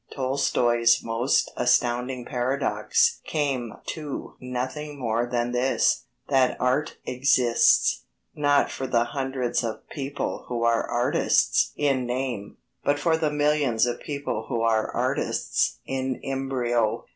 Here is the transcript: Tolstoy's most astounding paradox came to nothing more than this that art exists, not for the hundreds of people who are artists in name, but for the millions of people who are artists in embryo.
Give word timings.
Tolstoy's 0.11 1.03
most 1.03 1.51
astounding 1.55 2.25
paradox 2.25 3.19
came 3.23 3.75
to 3.85 4.33
nothing 4.39 4.97
more 4.97 5.27
than 5.27 5.51
this 5.51 6.05
that 6.27 6.59
art 6.59 6.97
exists, 7.05 8.05
not 8.33 8.71
for 8.71 8.87
the 8.87 9.03
hundreds 9.03 9.63
of 9.63 9.87
people 9.89 10.45
who 10.47 10.63
are 10.63 10.87
artists 10.89 11.71
in 11.75 12.07
name, 12.07 12.57
but 12.83 12.97
for 12.97 13.15
the 13.15 13.29
millions 13.29 13.85
of 13.85 13.99
people 13.99 14.47
who 14.49 14.61
are 14.61 14.89
artists 14.89 15.77
in 15.85 16.19
embryo. 16.23 17.05